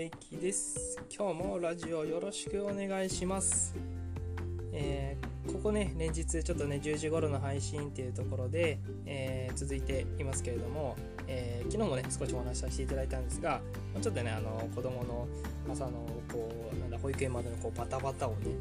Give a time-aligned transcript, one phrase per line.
[0.00, 0.98] めきです。
[1.14, 3.74] 今日もラジオよろしくお願いします。
[4.72, 13.60] えー、ここね連日ちょっとね10時頃の配信っていうところで、えー、続いていますけれども、えー、昨日もね少しお話しさせていただいたんですが
[14.00, 15.28] ちょっとねあの子供の
[15.70, 15.90] 朝の
[16.32, 18.54] こうなんだ保育園までのこうバタバタをね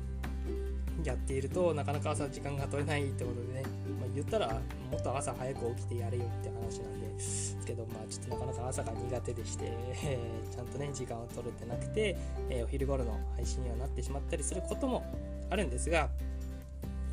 [1.05, 3.63] やっているとなかなか朝時間が取れないってことでね、
[3.97, 4.59] まあ、言ったら
[4.91, 9.65] もっと朝早く起きてやれよって話なんですけどまあちょっとなかなか朝が苦手でして、
[10.03, 12.17] えー、ちゃんとね時間を取れてなくて、
[12.49, 15.05] えー、お昼頃の配信にはなってしまったりすることも
[15.49, 16.09] あるんですが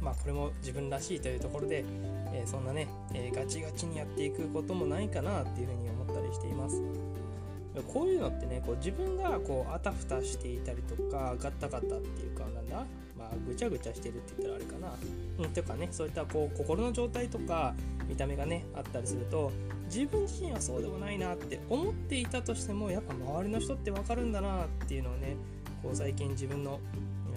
[0.00, 1.84] まあこれも自分らしいというところで、
[2.32, 6.80] えー、そんなね、えガチガチにやっていくこともないかなっていうふうに思ったりしています。
[7.92, 12.86] こういうのってねこう自分がこうあたふたしていたりとかガタガタっていうかなんだ
[13.46, 14.94] ぐちゃぐちゃしてるって言ったらあれかな
[15.44, 17.74] うんていうかねそういったこう心の状態とか
[18.08, 19.52] 見た目がねあったりすると
[19.86, 25.36] 自分自身はそうでもないなって思っていたとしてもやっぱ周りの人って分かるんだなっていうのをね
[25.82, 26.80] こう最近自分の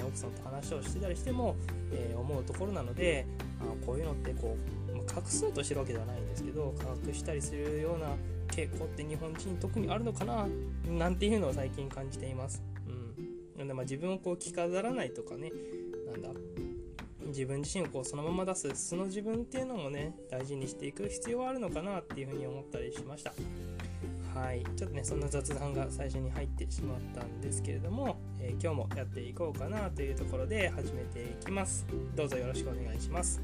[0.08, 1.56] 奥さんと話をしてたりしても、
[1.92, 3.26] えー、思うところなので
[3.60, 4.56] あこういうのってこ
[4.88, 6.74] う、隠そうとしてるわけではないんですけど
[7.06, 8.08] 隠したりするような
[8.48, 10.48] 傾向って日本人特にあるのかな
[10.88, 12.64] なんていうのを最近感じています。
[12.88, 15.52] うん、なんでまあ自分をこう着飾らないとかね
[16.10, 16.30] なんだ。
[17.28, 23.34] 自分自身をこうそのまま出す素の自分っていうのもね大事にしていく必要はあるのかなっていうふうに思ったりしました。
[24.34, 24.64] はい。
[24.76, 31.86] ちょっとねそんな雑談が最初に入ってしまったんですけれども、えー、今日もやっていこうかなというところで始めていきます。
[32.16, 33.42] どうぞよろしくお願いします。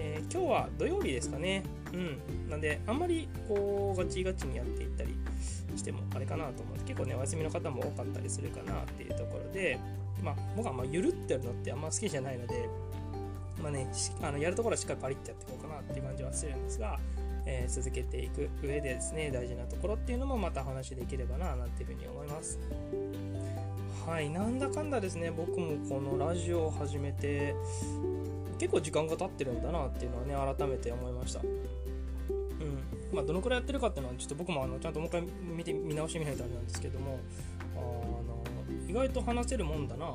[0.00, 1.64] えー、今日は土曜日ですかね。
[1.92, 2.48] うん。
[2.48, 5.14] なんで、あんまりこう、ガチガチにやっていったり
[5.76, 9.78] してもあれかなと思って、結構ね、お休みの方も多かったりするかなっていうところで、
[10.22, 12.68] まあ、僕はまあ、ゆるってるのってあんま好きじゃないので、
[13.60, 13.88] まあね、
[14.22, 16.98] あのやるところはしっかりパリッとやっていこうかなっていう感じはするんですが、
[17.44, 22.58] えー、続けていく上でですね、大事なところっていうのもまた話できればな、なんていうふうに思います。
[24.06, 27.54] はい、なんだかんだですね、僕もこのラジオを始めて、
[28.58, 31.40] 結構時間が経ってるんだなっていうのはね改めて思いました。
[31.40, 31.48] うん。
[33.12, 35.22] まあどのくらいやってるかっていうのはちょっと僕もあのちゃんともう一回
[35.56, 37.18] 見て見直してみないとあれなんですけども
[37.76, 38.42] あの
[38.88, 40.14] 意外と話せるもんだなっ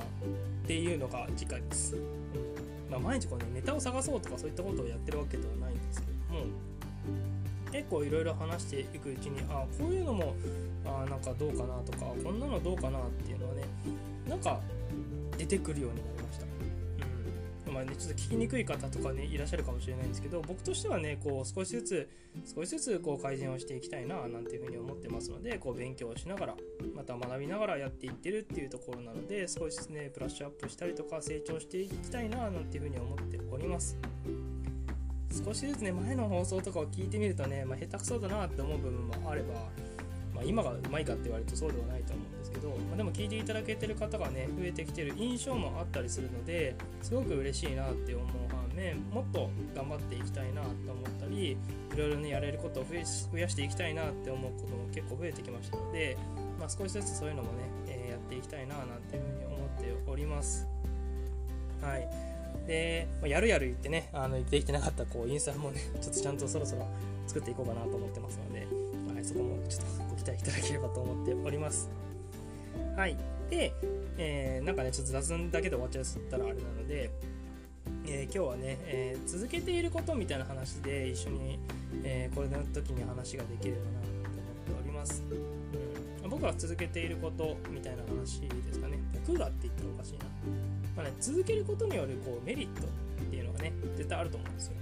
[0.65, 2.91] ていうのが次回です、うん。
[2.91, 6.45] まあ、毎日こうねネタを探そうとかそういったことをやってるわけではないんですけども
[7.71, 10.35] 結構いろいろ話していくうちにあこういうのも
[10.85, 13.63] あなんかどうかなとかこんなのどうかなっていうのはね
[14.29, 14.59] なんか
[15.37, 16.12] 出てくるようにな
[17.73, 22.09] まあね、ちょっと聞きにくい方とかねいらっしゃるかもしれないんですけど僕としてはねこう少しずつ
[22.55, 26.55] 少しずつこう改善をしていきたいななんていうふうに思ってますのでこう勉強をしながら
[26.95, 33.97] また学びながらやっていってるっていうところなので少しずつねブラッシュアップしたりとか成長していきたいななんていうふうに思っております。
[35.45, 39.55] 少しずつね前の放送とかを聞いてみるとね、まあ、下手くそだなって思う部分もあれば
[40.33, 51.57] まあ、今がうまいかって言われるとそうではないと思うんですけど、まあ、でも聞いていただけてる方がね増えてきてる印象もあったりするのですごく嬉しいなって思う反面もっと頑張っていきたいなと思ったりい
[51.97, 52.95] ろいろねやれることを増
[53.37, 56.17] やしていきたいなって思うことも結構増えてきましたので、
[56.59, 57.57] まあ、少しずつそういうのもね、
[57.87, 59.69] えー、やっていきたいななんていうふうに思っ
[60.05, 60.67] ております。
[61.81, 62.07] はい。
[62.67, 66.87] で、ま、やるやる言ってねあのできてなかったこうインスタもねちょっとちゃんとそろそろ
[67.27, 68.67] 作っていこうかなと思ってますので、
[69.23, 71.89] そこもちょっとご期待いただければと思っております。
[72.95, 73.17] はい。
[73.49, 73.73] で、
[74.17, 77.09] えー、なんかね、ちょっと雑談だけで終わっちゃったらあれなので、
[78.05, 81.59] えー、今日はね、えー、続けていることみたいな話で一緒に、
[82.03, 85.23] えー、これの時に話ができればなと思っております、
[86.23, 86.29] うん。
[86.29, 88.99] 僕は続けていることみたいな話ですかね。
[89.25, 90.25] 僕がって言ったらおかしいな。
[90.95, 92.85] まあね、続けることによるこうメリットっ
[93.29, 94.73] ていうのがね、絶対あると思うんですよ。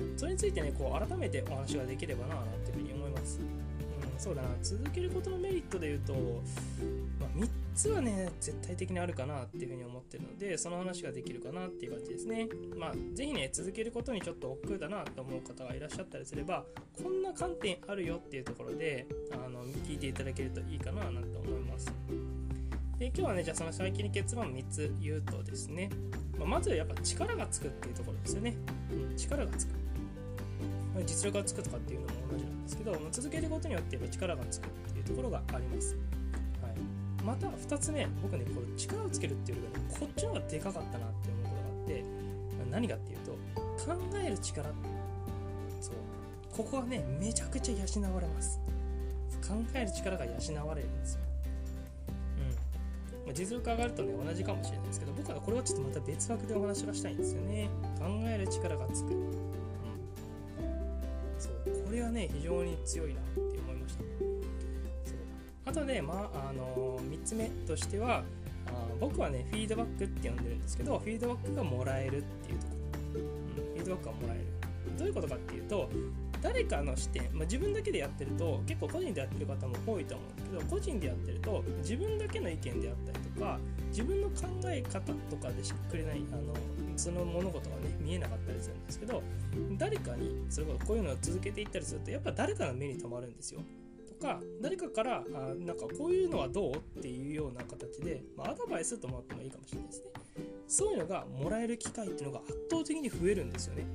[0.00, 3.40] うん、それについてね、こう改めてお話ができればななんていうふうに思います。
[4.18, 4.48] そうだな。
[4.62, 6.12] 続けることのメリットで言うと、
[7.20, 12.48] まあ、3つはね絶対的にあるかなっていうふうに思ってるのでその話ができるかなっていう感じですね。
[12.76, 16.64] まあ是非ね続けることにちょっと億劫だなと思う方がいらっしゃったりすれば
[17.00, 21.92] こんな観点あるよっていうところであの聞いていただけるといいかななんて思います。
[22.98, 25.88] で今日はねじゃあその最近に結論3つ言うとですね、
[26.36, 28.56] まあ、まずやっぱ力がつくっていうところですよね、
[28.90, 29.87] うん、力がつく。
[31.04, 35.96] 実力がつくとかっていうのも同じなんですけど、ま続けることによって力がつくっていうところがあります。
[36.62, 42.04] はい、また2つ目、僕ね、これ力をつけるっていうよりこっちの方がでかかったなって思うことがあって、
[42.70, 43.32] 何かっていうと、
[43.84, 44.68] 考える力、
[45.80, 45.94] そう、
[46.56, 48.60] ここはね、めちゃくちゃ養われます。
[49.46, 51.20] 考える力が養われるんですよ。
[53.34, 57.68] 実力上がるとね、同じかもしれないですけど、僕はこれはちょっとまた別枠でお話がしたいんですよね。
[57.98, 59.10] 考える力がつく。
[62.18, 64.02] ね非常に強いなって思いました。
[64.02, 65.18] そう。
[65.66, 68.24] あとで、まああの3つ目としては
[68.66, 72.74] あ僕はねフィードバックって呼んでるんですけどフィードバックがもらえるっていうとこ
[73.14, 74.44] ろ、うん、フィードバックがもらえる。
[74.98, 75.88] どういうことかっていうと
[76.42, 83.58] 誰かの視点、まあ、自分だけでやってると結構個人でやってる方も多いと思うんですけど個人でやってると自分だけの意見であったりとか
[83.90, 84.34] 自分の考
[84.66, 85.00] え方
[85.30, 86.54] とかでしっくれないあの
[86.98, 89.22] その物事がね見えなかったりするんですけど
[89.76, 93.60] 誰かにそれこそこういうのを続けていったりするとやっぱ誰かの目に留まるんですよ
[94.08, 100.10] とか誰かからあなんかこういうのはどうっていうような形で、まあ、アドバイスと思ってもいいかもしれないですね
[100.66, 103.86] そういうのがもらえる機会っていうのが圧倒的に増えるんですよね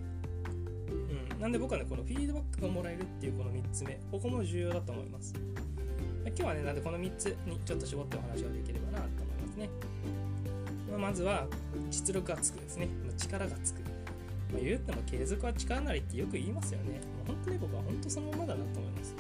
[0.90, 5.34] うんなんで僕はね、このフィードバックがもらえるっていうこの3つ目、ここも重要だと思います。
[6.26, 9.70] 今日はね、なんでこの3つにちょっと絞ってお話ができればなと思いますね。
[10.94, 11.48] ままずは、
[11.90, 12.88] 実力がつくですね。
[13.18, 13.82] 力がつく。
[14.52, 17.02] まあ、言っても継続は力なりってよく言いますよね。
[17.26, 19.16] 本当に僕は本当そのままだなと思います。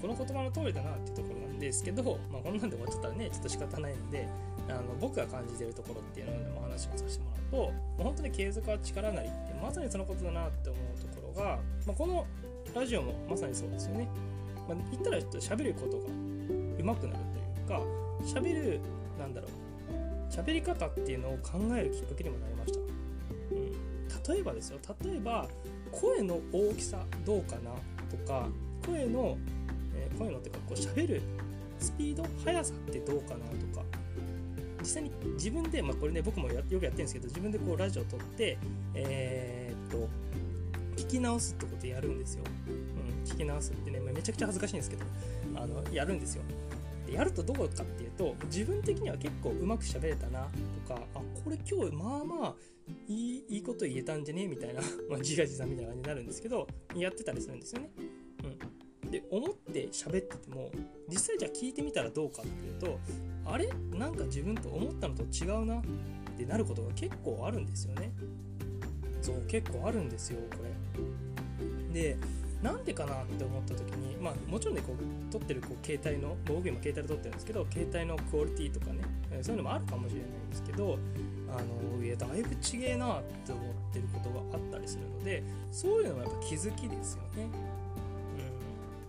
[0.00, 4.26] この言葉の通りだなっていうところなんですけど、まあ、こんなんで終わっちゃったらね、ちょっと仕方ないので、
[4.68, 12.26] あの僕が感じてるところっていうのでも話をさせてもらうと、まあ、本当に継続は力なりってまさにそのことだなって思うところが、まあ、この
[12.74, 14.08] ラジオもまさにそうですよね。
[14.68, 16.04] まあ、言ったらちょっと喋ることが
[16.78, 17.24] 上手くなる
[17.66, 17.82] というか、
[18.24, 18.80] 喋る、
[19.18, 19.50] なんだろう、
[20.40, 22.80] 喋り方っていうのを考えるきっかけにもなりました。
[22.80, 25.48] うん、例えばですよ、例えば、
[25.92, 27.72] 声の大きさどうかな
[28.10, 28.48] とか、
[28.86, 29.36] 声の、
[29.94, 31.22] えー、声のっていうか、こう喋る
[31.78, 33.84] スピード、速さってどうかなとか、
[34.80, 38.56] 実際に自分で、まあ、これね、僕もよくやってるんですけど、自分でこうラジオを撮って、
[38.94, 40.08] えー、っと、
[40.96, 42.44] 聞き直すってことやるんですよ。
[42.68, 45.04] うん、聞き直すってね、めちゃくちゃ恥ずかしいんですけど、
[45.56, 46.42] あの、やるんですよ。
[47.10, 50.48] でやるとどうかっていうと、自分的には結構うまく喋れたな
[50.86, 52.54] とか、あ、これ今日まあまあ
[53.08, 54.80] いいいいこと言えたんじゃねみたいな、
[55.10, 57.90] まあ、自画自賛みたいな感じになるんですけど、やってたりするんですよね。
[59.02, 59.10] うん。
[59.10, 60.70] で、思って喋ってても、
[61.08, 62.98] 実際じゃあ聞いてみたらどうかっていうと、
[63.44, 63.68] あれ？
[63.98, 65.82] なんか自分と思ったのと違うなっ
[66.36, 68.12] てなることが結構あるんですよね。
[69.20, 70.70] そう、結構あるんですよ、これ。
[71.92, 72.16] で
[72.62, 79.02] なんでかなって思った時にまあもちろんねこう撮ってるこう携帯の僕今携帯で撮ってるんですけど携帯のクオリティとかね
[79.42, 80.98] そういうのもあるかもしれないんですけど
[81.48, 85.42] あのいやだいぶ違えなって思ってることがあったりするので
[85.72, 87.48] そういうのはやっぱ気づきですよね。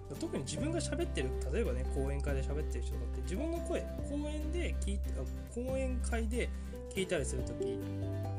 [0.10, 5.10] うん、特に自分が喋ってる例えばね講演会で喋ってる人だって自分の声講演で聞いて
[5.54, 6.50] 講演会で
[6.96, 7.78] 聞いたりする時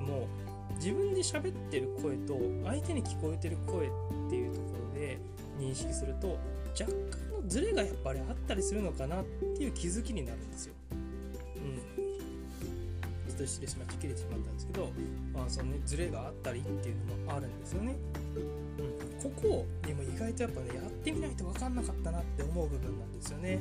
[0.01, 0.27] も
[0.77, 3.91] 自分で喋ってる声と相手に聞こえてる声っ
[4.31, 4.62] ていうと
[5.73, 6.39] 認識すると
[6.79, 6.93] 若干
[7.31, 9.25] のズレがやっぱりあったりするのかなっ
[9.57, 10.75] ていう気づきになるんですよ。
[10.91, 11.77] うん。
[13.29, 14.91] ちょっと失礼しました切れてしまったんですけど、
[15.35, 17.97] まあそのね、ズレがあったりっていうのもあるんですよね。
[18.37, 23.59] うん、ここにも意外とやっぱねやってみないと分かんなかったなって思う部分なんですよね。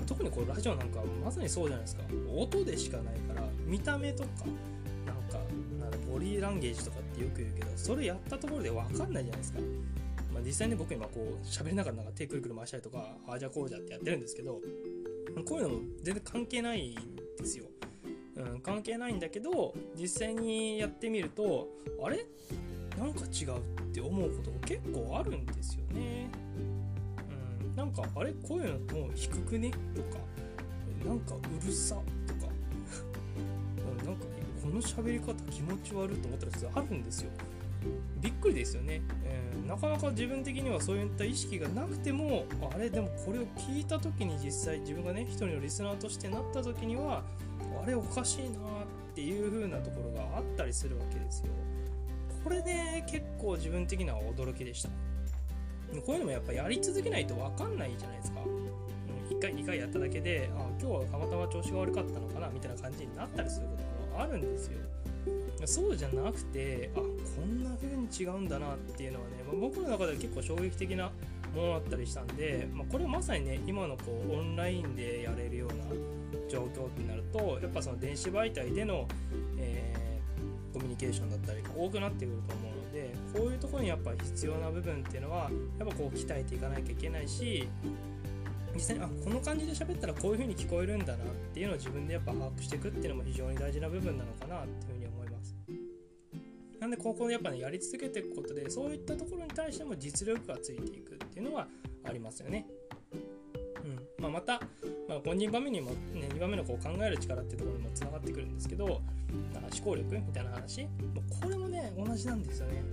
[0.00, 2.02] うん、特にこうラジオなんかまさにそうじゃないですか
[2.34, 4.28] 音でしかないから見た目とか
[6.10, 9.60] ボディーランゲージとかってよく言うけどそれやったところで分かんないじゃないですか、
[10.32, 14.60] まあ、実際に僕今こう喋りながらなんか手くるくる回したりとかああじゃこうじゃってやってるんですけど
[15.46, 16.94] こういうのも全然関係ないん
[17.36, 17.66] ですよ、
[18.36, 21.68] うん、関係ないんだけど実際にやってみると
[22.02, 22.26] あれ？
[22.98, 23.60] なんか違うっ
[23.92, 26.28] て思うことが結構あるんですよね。
[27.62, 28.32] うんなんかあれ？
[28.42, 29.70] 声のトーン低くね？
[29.70, 30.18] とか
[31.06, 31.94] なんかうるさ？
[32.26, 32.50] とか。
[34.04, 34.24] なんか
[34.68, 37.30] この喋り方気持ち悪いと思ったら普通あるんですよ。
[38.20, 42.44] びっくりですよね、えー、なかなか自分的にはそういった意識がなくても
[42.74, 47.22] あれでもこれを聞いた時に実際自分がね一人のリスナーとしてなった時には
[47.82, 48.52] あれおかしいなっ
[49.14, 51.46] ていう風なところがあったりするわけですよ。
[52.44, 54.88] これね結構自分的には驚きでした。
[54.88, 54.94] こ
[56.08, 58.40] ういうのもやっぱやり続けないと分かんないじゃないですか。
[59.30, 64.78] 1回2回やっただけであ今日はたまたま調子が悪かったのかなみたいな感じになったりすることあるんですよ。
[65.66, 67.06] そうじゃなくてあこ
[67.44, 71.10] んな風に違うんだなっていうのはね、まあ、僕の中では結構衝撃的な
[71.54, 75.84] ものだったりしたんで、まあ、これはまさにね今のこうオンラインでやれるような
[76.48, 79.06] 状況ってなるとやっぱその電子媒体での、
[79.58, 87.68] えー、コミュニケーションだったりが多くなってくると思うのでこういうところにやっぱ必要な部分っていうのはやっぱこう鍛えていかなきゃいけないし
[88.78, 95.56] 実際にあこの感じで喋ったらこういう風に聞こえるんだなっていうのを自分でやっぱ把握していくっていうのも非常に大事な部分なのかなっていう風に思います。
[96.80, 101.66] なんで高校でやっぱねやり続けていくことでそういったところに対しても実力がついていくっていうのは
[102.04, 102.66] ありますよね。
[103.84, 104.22] うん。
[104.22, 104.60] まあ、また、
[105.08, 108.86] まあ、2番目にも、ね、2番目のこう考える力っていうところにもつながってくるんですけど
[109.52, 110.84] なんか思考力みたいな話。
[110.84, 112.84] もうこれもね同じなんですよね。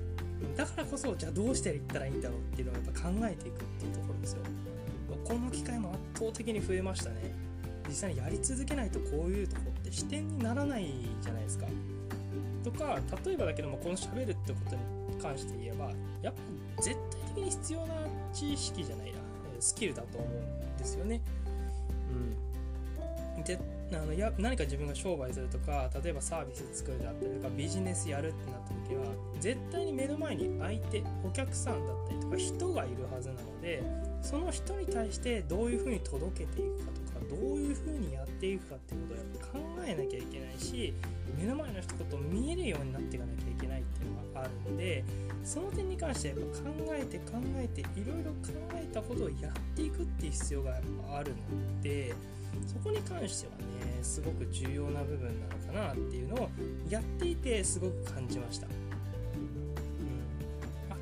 [0.57, 4.41] だからこそじゃあどうしていったらいいんだろうっていうのをやっぱ考えていくっていうところですよ。
[5.25, 7.33] この機会も圧倒的に増えましたね。
[7.87, 10.87] 実際にやり続けないとこういうとこって視点にならない
[11.21, 11.65] じゃないですか。
[12.63, 15.91] とか例えばだけどもこの喋るってことに関して言えば
[16.21, 16.33] やっ
[16.77, 17.95] ぱ絶対的に必要な
[18.33, 19.19] 知識じゃないな。
[19.59, 21.21] スキルだと思うんですよね。
[23.93, 29.05] あのや何か自分が商売するとか例えばサービス作るだったりとかビジネスやるってなった時は
[29.39, 33.83] 絶対に目の前に相手お客さんだったりとか人がいるはずなので
[34.21, 36.85] その人に対してどういうふうに届けていくか
[37.19, 40.93] とかどういうふうにやっていくかっていうことをやっぱ考えなきゃいけないし
[41.37, 45.03] 目の前の人と見えるようになっていかなきゃいけないっていうのがあるので
[45.43, 52.13] その点に関してやっぱ考えて考えていろいろ考えたことをやっていくっていう必要がやっぱあるので
[52.67, 56.49] そこに関してはねすごく重要な部分なのかなっていうのを
[56.89, 58.73] やっていてすごく感じました、うん、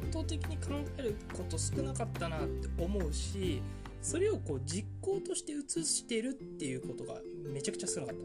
[0.06, 3.62] 圧倒的に考えること少なかったなって思うし
[4.02, 7.20] それをこう実行として移してるっていうことが
[7.54, 8.24] めちゃくちゃ少なかった。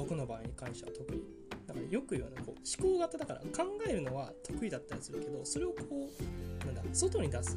[0.00, 1.22] 僕の場合に関しては特に。
[1.66, 5.76] だからよく言うのはこう思考型だから考えるのは得意だったりするけどそれをこ
[6.62, 7.56] うなんだ外に出す。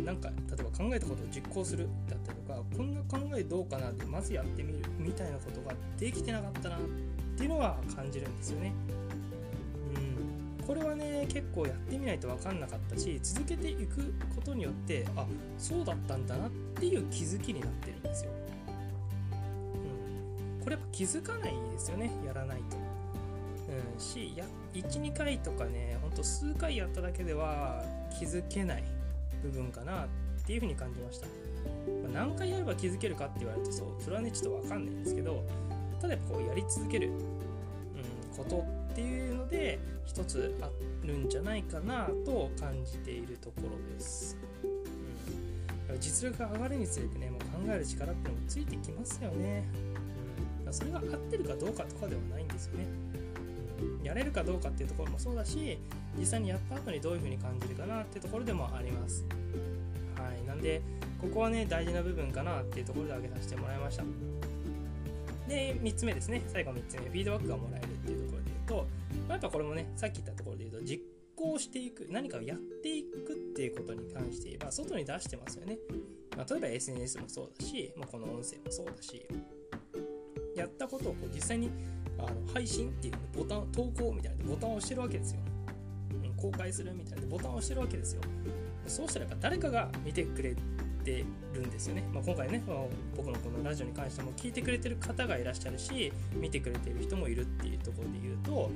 [0.00, 6.80] なんか例えば考えたことを実行するだったりとかこんな考えどうかなってまずやってみるみたいなことができてなかったなっ
[7.36, 8.72] ていうのは感じるんですよね。
[10.58, 15.26] うん、これはね結構やってみないと分かんなかったし続けていくことによってあ
[15.58, 18.30] そうだったんだなっていう気づきになってるんですよ。
[20.58, 22.76] うん、これやっぱ気づかないですよねやらないと。
[23.72, 24.44] うん、しや
[24.74, 27.82] 12回とかねほんと数回やっただけでは
[28.18, 28.84] 気づけない
[29.42, 30.08] 部分かなっ
[30.46, 35.44] ていうふうに感じました、まあ、何回やれば気づけるかって言われるとそうそれはねちょっと分かんないんですけど
[36.00, 40.68] ただこうやり続ける、うん、ことっていうので一つあ
[41.06, 44.36] るんじゃないかなと感じているところです、
[45.88, 49.64] うん、実力が上がるにつれてねもう考える力ってのもついてきますよね、
[50.66, 53.11] うん、それが合ってるかどうかとかではないんですよね。
[54.04, 55.78] やれるかどうかっていうところもそうだし
[56.18, 59.24] 実際にやった後にどういう風に感じるかなっていうところでもあります。
[60.16, 60.46] はい。
[60.46, 60.82] なんで
[61.20, 64.04] ここはね大事な部分かなっていうところで挙げさせてもらいました。
[65.48, 66.42] で3つ目ですね。
[66.48, 67.00] 最後3つ目。
[67.02, 68.86] フィードバックがもらえるっていうところで言うと、
[69.28, 71.02] まあ、やっぱこれもねさっき言ったところで言うと実
[71.36, 75.78] 行していく何かをやっていくっていうことに関して言えば外に出してますよね、
[76.36, 79.26] まあ、例えば SNS もそうだし、まあ、この音声もそうだし
[80.54, 81.70] やったことをこう実際に
[82.22, 85.40] あの配信っていうボタン投稿みたいなボタンを押してるわけですよ、
[86.24, 87.26] うん、公開するみたいな。
[87.26, 88.22] ボタンを押してるわけですよ。
[88.86, 90.54] そうしたらやっぱ誰かが見てくれ
[91.04, 91.24] て
[91.54, 92.76] るんですよね、まあ、今回ね、まあ、
[93.16, 98.70] 僕のこのラジオに関しても聞いてくれてる方がいらっしゃるし見てくれてる人もいるっていうところで言うと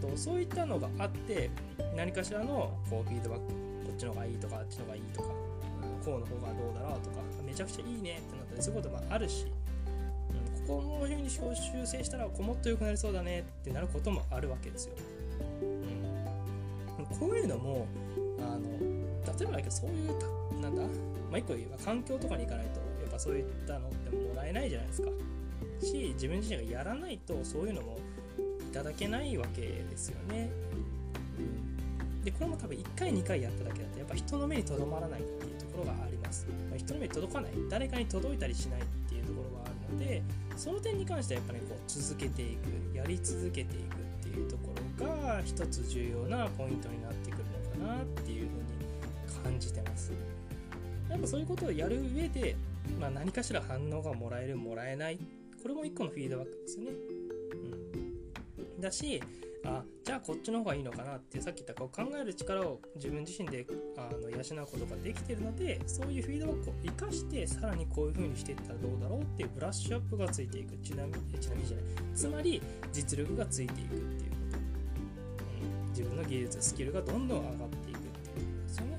[0.00, 1.50] とそういったのがあって
[1.96, 5.34] 何かしらのこうフィードバックこっちの方がいいとかあっちの方がいいとか、こ
[6.06, 9.46] うの方がどうだろうとかめちゃくちゃいいねってなったりそういうこともあるし
[10.68, 14.92] この風に修正したらこもっと良くなりそうだねってなることもあるわけですよ。
[16.98, 17.86] うん、こういうのも
[18.38, 18.68] あの
[19.38, 20.82] 例えばだけどそういうなんだ？
[20.82, 25.08] まあ一個言えば環境とかに行かないとやっぱそういったのってもらえないじゃないですか。
[25.80, 27.98] し自分自身がやらないとそういうのも
[28.70, 30.50] いただけないわけですよね。
[32.24, 36.46] でこれも多分1回2回やっただけだとやっぱ人の目にとどまらないっていうところがあります。
[36.68, 40.22] まあ、人の目に届かない誰かに届いたりしないっていうところがあるので
[40.58, 47.44] その点に関してはやっぱりこう続けていくやり続けていくっていうところが一つ重要なポイントになってくる
[47.80, 50.12] のかなっていうふうに感じてます。
[51.08, 52.56] やっぱそういうことをやる上で、
[53.00, 55.18] まあ、何かしら反応がもらえるもらえない。
[55.62, 56.90] これも一個のフィードバックですよね、
[58.76, 59.20] うん、だし
[59.64, 70.76] あじゃあこっちの方がいいのかなってさっき言ったこう考える力を自分自身であの養うことができてるのでそういうフィードバックを生かしてさらにこういう風にしていったらどうだろうっていうブラッシュアップがついていく。
[70.78, 71.86] ちなみにちなみにじゃない。
[72.14, 72.62] つまり
[72.92, 78.46] 実力がついていくっていうこと、うん、自分の技術スキルがどんどん上がっていくっていう。
[78.54, 78.98] ことですよね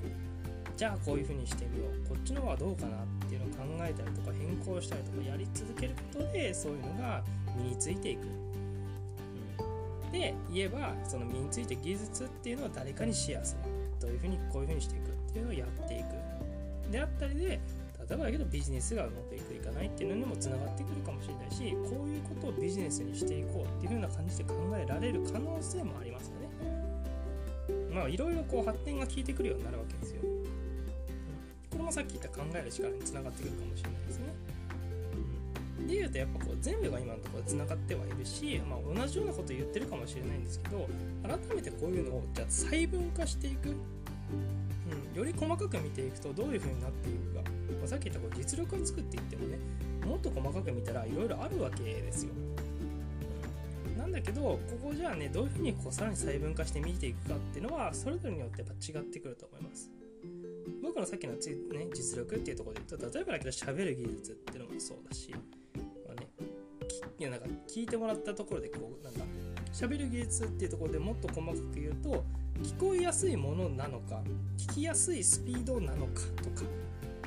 [0.76, 2.08] じゃあこういう風にしてみよう。
[2.08, 7.22] こっちの方はどうかなっていうのを考えたりとか変更したりとかやり続けることでそういうのが
[7.56, 8.49] 身についていく。
[10.12, 13.70] で言えばその身について技術っていうのを誰かにシェアする。
[14.00, 16.90] どういうふうにこういうふうにしていくっていうのをやっていく。
[16.90, 17.58] であったりで例
[18.14, 26.48] えばだけどビジネスがうまくいくいかないっていうのにもつながってくるかもしれないしこういうことをビジネスにしていこうっていうふうな感じで考えられる可能性もありますよね。
[27.94, 30.22] まあいろいろこう発展が効いてくるようになるわけですよ、
[31.70, 34.24] これもさっき言った考える力につながってくるかもしれないですね。
[35.90, 40.88] で言うとやっぱこう全部が今のところつながってはいるし、まあ、同じようなこと言ってるかもしれないんですけど
[41.22, 43.74] 改めてこういうのをじゃあ細分化していく。
[44.90, 49.58] うん、より細かく見ていくとどういう風になっていくか、まあ、さっき言ったこう実力を作っていってもね
[50.04, 52.32] もっと細かく見たらいろいろあるわけですよ。
[53.96, 59.90] なんだけどここじゃあねどういう風にこうさらに細分化して見ていくかっていうのはそれぞれによってやっぱ違ってくると思います。
[60.82, 65.34] 僕のさっきのつ、ね、実力っていうところで言うと例えばだけど喋る技術っていうのもそうだし、
[67.20, 69.20] いやなんか聞いてもらったところでこうなんか
[69.74, 72.24] 喋る技術っていうところでもっと細かく言うと
[72.62, 74.22] 聞こえやすいものなのか
[74.56, 76.66] 聞きやすいスピードなのかとか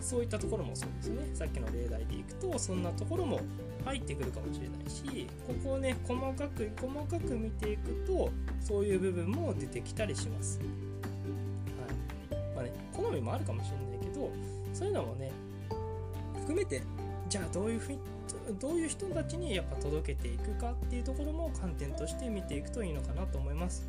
[0.01, 1.29] そういったところもそうですね。
[1.35, 3.39] さっきの例題でいくとそんなところも
[3.85, 10.59] 入ってくるかもしれないしここをね細かく細かく見ていくとそういう部分も出てきたりします、
[12.31, 12.55] はい。
[12.55, 14.31] まあね、好みもあるかもしれないけど
[14.73, 15.31] そういうのもね
[16.39, 16.81] 含めて
[17.33, 17.99] じゃあどういうふうに
[18.59, 23.83] どういう人たちにやっぱ届けていくかっていうところも観点として見ていくといいのかなと思います。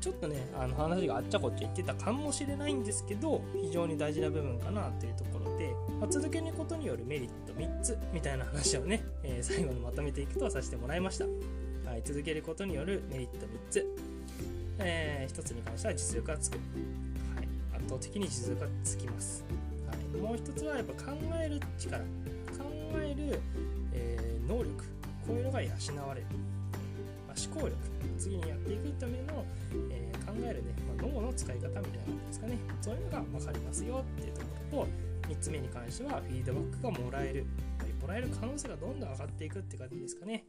[0.00, 11.24] ちょっとねあの話があっちゃこっちゃ言ってたかもしれないんですけど非常に大事な部分かなというところで、まあ、続けることによるメリット3つみたいな話をね、 えー、最後にまとめていくとさせてもらいました、
[11.88, 13.86] はい、続けることによるメリット3つ、
[14.80, 16.60] えー、1つに関しては実力がつく、は
[17.42, 19.44] い、圧倒的に実力がつきます、
[20.18, 21.98] もう1つはやっぱ考える力。
[21.98, 22.04] 考
[22.94, 23.40] える、
[23.92, 24.84] えー、能力。
[25.26, 25.70] こういうのが養
[26.06, 26.26] われる。
[27.38, 27.76] 思考力。
[28.18, 29.44] 次にやっていくための、
[29.90, 32.58] えー、考えるね、まあ、脳の使い方みたいな感じですかね。
[32.80, 34.86] そういうのが分かりますよっていうところ。
[34.86, 34.88] と
[35.28, 37.46] 3つ目に関してはフィードバックがもらえる。
[38.00, 40.46] もらえる可能性がどんどん上がっていくって感じですかね。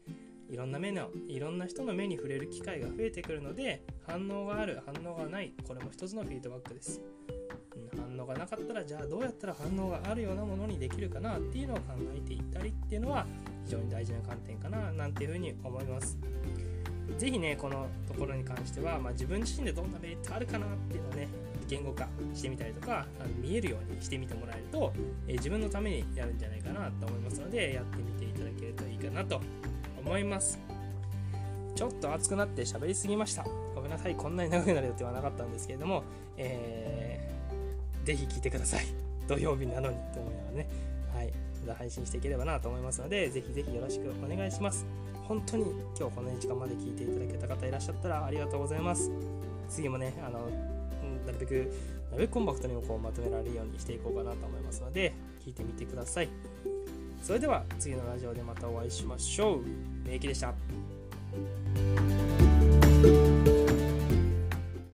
[0.50, 5.54] いろんな目のいろんな人の目に触れる機会が増えてくるので反応がある反応がない。
[5.68, 7.02] これも一つのフィードバックです、
[7.98, 11.84] 反応がなかったらじゃあどうやったら反応があるようなものにできるかなっていうのを考
[12.16, 13.26] えていったりっていうのは
[13.66, 16.18] 非常に大事な観点かななんていうふうに思います。
[17.18, 21.28] ぜひねこのところに関しては、まあ、自分自身でどんなメリットあるかなっていうのをね
[21.68, 24.94] 言語化してみたりとかあの見えるようにしてみてもらえると、
[25.28, 29.42] えー、自分のためにやるんじゃないかなと思いますのでやってみていただけるといいかなと
[30.04, 30.60] 思います。
[31.76, 33.46] ちょっと熱くなって喋りすぎました。
[33.74, 34.16] ごめんなさい。
[34.16, 36.04] こんなに長くなる予定はなかったんですけれども、
[36.36, 37.39] えー、
[38.10, 38.86] ぜひ聞いてください
[39.28, 40.68] 土曜日なのにと思いながらね
[41.14, 44.86] はいまた配信していければなと思いますのでぜひぜひよろしくお願いします
[45.30, 49.12] 本当に今日この時間まで聞いていただけた方いらっしゃったらありがとうございます。
[49.70, 50.50] 次もね、あの
[51.24, 51.72] なるべく、
[52.10, 55.14] なるべくコンパクトにこうまとめられるようにしていこうかなと思いますので、
[55.46, 56.30] 聞いてみてください。
[57.22, 59.60] それでは次のラジオでまたお会いしましょう。
[60.04, 60.56] 名駅でした。